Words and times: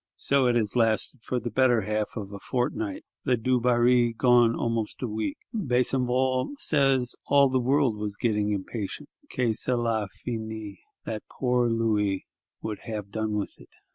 So 0.15 0.47
it 0.47 0.55
has 0.55 0.75
lasted 0.75 1.19
for 1.21 1.39
the 1.39 1.51
better 1.51 1.81
half 1.81 2.17
of 2.17 2.33
a 2.33 2.39
fortnight; 2.39 3.03
the 3.23 3.37
Dubarry 3.37 4.13
gone 4.13 4.55
almost 4.55 5.03
a 5.03 5.07
week. 5.07 5.37
Besenval 5.53 6.55
says, 6.57 7.13
all 7.27 7.49
the 7.49 7.59
world 7.59 7.97
was 7.97 8.17
getting 8.17 8.51
impatient 8.51 9.09
que 9.29 9.53
cela 9.53 10.07
finît; 10.25 10.77
that 11.05 11.21
poor 11.31 11.69
Louis 11.69 12.25
would 12.63 12.79
have 12.85 13.11
done 13.11 13.33
with 13.33 13.53
it. 13.59 13.69